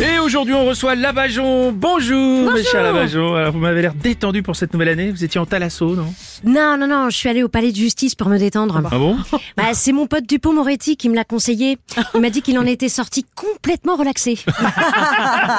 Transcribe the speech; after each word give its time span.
Et 0.00 0.20
aujourd'hui, 0.20 0.54
on 0.54 0.64
reçoit 0.64 0.94
Labajon. 0.94 1.72
Bonjour, 1.72 2.52
mes 2.52 2.62
chers 2.62 2.84
Labajon. 2.84 3.34
Alors, 3.34 3.52
vous 3.52 3.58
m'avez 3.58 3.82
l'air 3.82 3.94
détendu 3.94 4.44
pour 4.44 4.54
cette 4.54 4.72
nouvelle 4.72 4.90
année. 4.90 5.10
Vous 5.10 5.24
étiez 5.24 5.40
en 5.40 5.46
talasso, 5.46 5.96
non? 5.96 6.14
Non, 6.44 6.76
non, 6.78 6.86
non, 6.86 7.10
je 7.10 7.16
suis 7.16 7.28
allée 7.28 7.42
au 7.42 7.48
palais 7.48 7.72
de 7.72 7.76
justice 7.76 8.14
pour 8.14 8.28
me 8.28 8.38
détendre. 8.38 8.80
Ah 8.92 8.96
bon? 8.96 9.16
Bah, 9.56 9.64
c'est 9.72 9.90
mon 9.90 10.06
pote 10.06 10.24
Dupont-Moretti 10.24 10.96
qui 10.96 11.08
me 11.08 11.16
l'a 11.16 11.24
conseillé. 11.24 11.78
Il 12.14 12.20
m'a 12.20 12.30
dit 12.30 12.42
qu'il 12.42 12.56
en 12.60 12.64
était 12.64 12.88
sorti 12.88 13.26
complètement 13.34 13.96
relaxé. 13.96 14.38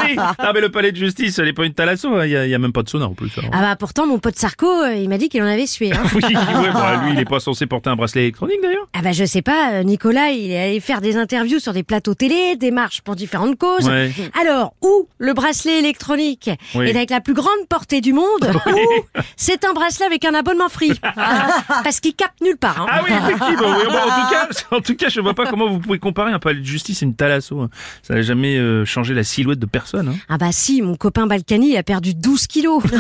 Oui. 0.06 0.16
Ah, 0.18 0.52
mais 0.54 0.62
le 0.62 0.70
palais 0.70 0.92
de 0.92 0.98
justice, 0.98 1.36
ce 1.36 1.42
n'est 1.42 1.52
pas 1.52 1.66
une 1.66 1.74
talasso. 1.74 2.08
hein. 2.16 2.26
Il 2.26 2.32
y, 2.32 2.56
a, 2.56 2.60
même 2.60 2.72
pas 2.72 2.84
de 2.84 2.90
sauna 2.90 3.08
en 3.08 3.14
plus. 3.14 3.32
alors. 3.38 3.50
Ah 3.54 3.62
bah 3.62 3.76
pourtant, 3.78 4.08
mon 4.08 4.18
pote 4.20 4.38
Sarko, 4.38 4.66
euh, 4.68 4.96
il 4.96 5.10
m'a 5.10 5.18
dit 5.18 5.28
qu'il 5.30 5.42
en 5.42 5.46
avait 5.48 5.68
sué. 5.68 5.92
Hein. 5.92 6.04
Oui, 6.16 6.22
ouais, 6.24 6.72
bah, 6.74 7.02
lui, 7.04 7.14
il 7.14 7.20
est 7.20 7.26
pas 7.30 7.40
censé 7.40 7.66
porter 7.66 7.90
un 7.90 7.96
bracelet 7.96 8.22
électronique 8.22 8.60
d'ailleurs. 8.62 8.88
Ah 8.94 9.02
bah 9.02 9.12
je 9.12 9.26
sais 9.26 9.42
pas, 9.42 9.74
euh, 9.74 9.84
Nicolas, 9.84 10.30
il 10.30 10.52
est 10.52 10.60
allé 10.64 10.80
faire 10.80 11.02
des 11.02 11.18
interviews 11.18 11.60
sur 11.60 11.74
des 11.74 11.84
plateaux 11.84 12.14
télé, 12.14 12.56
des 12.56 12.72
marches 12.72 13.02
pour 13.02 13.16
différentes 13.16 13.58
causes. 13.58 13.88
Ouais. 13.88 14.12
Alors, 14.40 14.74
où 14.82 15.08
le 15.18 15.34
bracelet 15.34 15.80
électronique 15.80 16.50
Oui. 16.76 16.88
est 16.88 16.96
avec 16.96 17.10
la 17.10 17.22
plus 17.22 17.34
grande 17.34 17.68
portée 17.70 18.02
du 18.02 18.14
monde, 18.14 18.52
ou 18.68 19.22
c'est 19.38 19.64
un 19.66 19.74
bracelet 19.74 20.06
avec 20.06 20.26
un 20.26 20.34
abonnement 20.34 20.70
free. 20.70 21.00
Parce 21.84 22.00
qu'il 22.00 22.14
capte 22.16 22.42
nulle 22.42 22.58
part. 22.58 22.82
hein. 22.82 22.86
Ah 22.90 23.02
oui, 23.04 23.12
effectivement. 23.12 23.76
oui. 23.78 23.84
Bon, 23.88 23.98
en, 23.98 24.22
tout 24.22 24.30
cas, 24.30 24.50
en 24.78 24.82
tout 24.82 24.96
cas, 24.96 25.10
je 25.10 25.22
vois 25.22 25.34
pas 25.34 25.46
comment 25.48 25.68
vous 25.70 25.80
pouvez 25.80 26.00
comparer 26.00 26.32
un 26.32 26.40
palais 26.40 26.60
de 26.60 26.66
justice 26.66 27.02
et 27.02 27.06
une 27.06 27.16
talasso. 27.16 27.60
hein. 27.60 27.70
Ça 28.04 28.16
n'a 28.16 28.22
jamais 28.22 28.58
euh, 28.58 28.86
changé 28.86 29.14
la 29.14 29.24
silhouette 29.24 29.60
de 29.60 29.66
personne. 29.66 30.10
hein. 30.10 30.16
Ah 30.30 30.38
bah 30.38 30.52
si, 30.52 30.82
mon 30.82 30.96
copain 30.96 31.28
Balkany 31.28 31.78
a 31.78 31.84
perdu 31.84 32.14
12 32.14 32.48
kilos. 32.48 32.84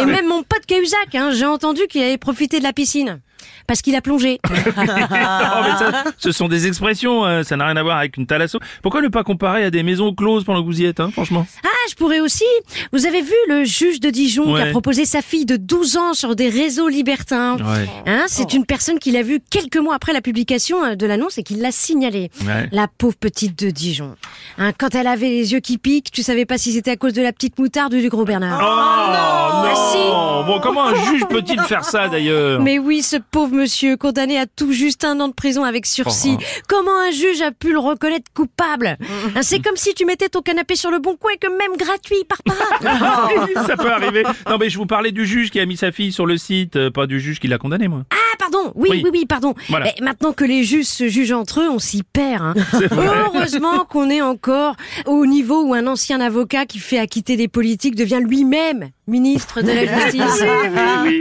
Et 0.00 0.04
même 0.06 0.28
mon 0.28 0.42
pote 0.42 0.66
Cahuzac, 0.66 1.14
hein, 1.14 1.30
j'ai 1.32 1.46
entendu 1.46 1.82
qu'il 1.88 2.02
avait 2.02 2.18
profité 2.18 2.58
de 2.58 2.64
la 2.64 2.72
piscine. 2.72 3.20
Parce 3.66 3.82
qu'il 3.82 3.94
a 3.96 4.00
plongé. 4.00 4.40
Oh, 4.74 5.60
mais 5.64 5.78
ça, 5.78 6.04
ce 6.18 6.32
sont 6.32 6.48
des 6.48 6.66
expressions, 6.66 7.24
hein. 7.24 7.44
ça 7.44 7.56
n'a 7.56 7.66
rien 7.66 7.76
à 7.76 7.82
voir 7.82 7.98
avec 7.98 8.16
une 8.16 8.26
talasso. 8.26 8.58
Pourquoi 8.82 9.00
ne 9.02 9.08
pas 9.08 9.22
comparer 9.24 9.64
à 9.64 9.70
des 9.70 9.82
maisons 9.82 10.14
closes 10.14 10.44
pendant 10.44 10.60
que 10.62 10.66
vous 10.66 10.80
y 10.80 10.84
êtes, 10.84 11.00
hein, 11.00 11.10
franchement? 11.12 11.46
Ah, 11.64 11.68
je 11.90 11.94
pourrais 11.94 12.20
aussi. 12.20 12.44
Vous 12.92 13.06
avez 13.06 13.22
vu 13.22 13.34
le 13.48 13.64
juge 13.64 14.00
de 14.00 14.10
Dijon 14.10 14.54
qui 14.54 14.60
a 14.60 14.66
proposé 14.70 15.04
sa 15.04 15.22
fille 15.22 15.44
de 15.46 15.56
12 15.56 15.96
ans 15.96 16.14
sur 16.14 16.34
des 16.36 16.48
réseaux 16.48 16.88
libertins 16.88 17.56
Ouais. 17.56 17.86
Hein, 18.06 18.24
c'est 18.28 18.54
une 18.54 18.64
personne 18.64 18.98
qui 18.98 19.10
l'a 19.10 19.22
vu 19.22 19.40
quelques 19.50 19.76
mois 19.76 19.94
après 19.94 20.12
la 20.12 20.20
publication 20.20 20.84
euh, 20.84 20.94
de 20.94 21.06
l'annonce 21.06 21.38
et 21.38 21.42
qui 21.42 21.54
l'a 21.54 21.72
signalé. 21.72 22.30
Ouais. 22.44 22.68
La 22.72 22.88
pauvre 22.88 23.16
petite 23.16 23.58
de 23.64 23.70
Dijon. 23.70 24.14
Hein, 24.58 24.72
quand 24.78 24.94
elle 24.94 25.06
avait 25.06 25.28
les 25.28 25.52
yeux 25.52 25.60
qui 25.60 25.78
piquent, 25.78 26.10
tu 26.10 26.22
savais 26.22 26.44
pas 26.46 26.58
si 26.58 26.72
c'était 26.72 26.92
à 26.92 26.96
cause 26.96 27.12
de 27.12 27.22
la 27.22 27.32
petite 27.32 27.58
moutarde 27.58 27.94
ou 27.94 28.00
du 28.00 28.08
gros 28.08 28.24
Bernard. 28.24 28.58
Oh, 28.60 28.64
non, 28.64 29.72
Ah, 29.74 30.44
Bon, 30.46 30.60
comment 30.60 30.86
un 30.86 30.94
juge 31.06 31.24
peut-il 31.28 31.60
faire 31.62 31.84
ça 31.84 32.08
d'ailleurs? 32.08 32.60
Mais 32.60 32.78
oui, 32.78 33.02
ce 33.02 33.16
pauvre 33.32 33.54
monsieur, 33.54 33.96
condamné 33.96 34.38
à 34.38 34.46
tout 34.46 34.72
juste 34.72 35.04
un 35.04 35.18
an 35.18 35.28
de 35.28 35.32
prison 35.32 35.64
avec 35.64 35.86
sursis. 35.86 36.36
Oh. 36.38 36.44
Comment 36.68 36.96
un 36.96 37.10
juge 37.10 37.40
a 37.40 37.50
pu 37.50 37.72
le 37.72 37.78
reconnaître 37.78 38.30
coupable? 38.34 38.98
Hein, 39.34 39.42
C'est 39.42 39.60
comme 39.60 39.76
si 39.76 39.94
tu 39.94 40.04
mettais 40.04 40.28
ton 40.28 40.42
canapé 40.42 40.76
sur 40.76 40.90
le 40.90 40.98
bon 40.98 41.16
coin 41.16 41.32
et 41.32 41.38
que 41.38 41.48
même 41.48 41.76
gratuit, 41.76 42.16
il 42.20 42.24
part 42.24 42.42
pas. 42.44 43.66
ça 43.66 43.76
peut 43.76 43.90
arriver. 43.90 44.22
Non, 44.48 44.58
mais 44.58 44.68
je 44.68 44.76
vous 44.76 44.86
parlais 44.86 45.12
du 45.12 45.26
juge 45.26 45.50
qui 45.50 45.58
a 45.58 45.66
mis 45.66 45.78
sa 45.78 45.90
fille 45.90 46.12
sur 46.12 46.26
le 46.26 46.36
site, 46.36 46.76
euh, 46.76 46.90
pas 46.90 47.06
du 47.06 47.20
juge 47.20 47.40
qui 47.40 47.48
l'a 47.48 47.58
condamné, 47.58 47.88
moi. 47.88 48.04
Ah, 48.10 48.16
pardon, 48.38 48.72
oui, 48.74 48.88
Oui. 48.90 49.00
oui, 49.04 49.10
oui, 49.12 49.26
pardon. 49.26 49.54
Voilà. 49.68 49.92
Maintenant 50.00 50.32
que 50.32 50.44
les 50.44 50.64
juges 50.64 50.86
se 50.86 51.08
jugent 51.08 51.32
entre 51.32 51.60
eux, 51.60 51.68
on 51.68 51.78
s'y 51.78 52.02
perd. 52.02 52.42
hein. 52.42 52.54
Heureusement 52.90 53.84
qu'on 53.84 54.10
est 54.10 54.22
encore 54.22 54.76
au 55.06 55.26
niveau 55.26 55.62
où 55.62 55.74
un 55.74 55.86
ancien 55.86 56.20
avocat 56.20 56.66
qui 56.66 56.78
fait 56.78 56.98
acquitter 56.98 57.36
des 57.36 57.48
politiques 57.48 57.94
devient 57.94 58.20
lui-même 58.22 58.90
ministre 59.08 59.60
de 59.62 59.68
la 59.72 59.86
Justice. 60.02 60.42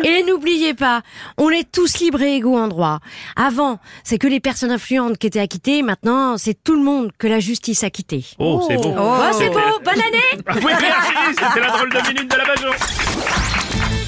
Et 0.03 0.23
n'oubliez 0.23 0.73
pas, 0.73 1.01
on 1.38 1.50
est 1.50 1.69
tous 1.71 2.00
libres 2.00 2.21
et 2.21 2.35
égaux 2.35 2.57
en 2.57 2.67
droit. 2.67 3.00
Avant, 3.35 3.79
c'est 4.03 4.17
que 4.17 4.27
les 4.27 4.39
personnes 4.39 4.71
influentes 4.71 5.17
qui 5.17 5.27
étaient 5.27 5.39
acquittées, 5.39 5.81
maintenant, 5.81 6.38
c'est 6.38 6.53
tout 6.63 6.75
le 6.75 6.83
monde 6.83 7.11
que 7.17 7.27
la 7.27 7.39
justice 7.39 7.83
a 7.83 7.89
quitté. 7.89 8.23
Oh, 8.39 8.63
c'est 8.67 8.75
bon. 8.75 8.95
Oh, 8.97 9.21
c'est 9.33 9.50
beau, 9.50 9.59
bonne 9.83 9.94
année 10.00 10.44
Oui, 10.66 10.71
merci, 10.79 11.11
c'était 11.31 11.59
la 11.59 11.67
drôle 11.75 11.89
de 11.89 12.07
minute 12.09 12.31
de 12.31 12.38
la 12.38 12.45
Bajon. 12.45 14.00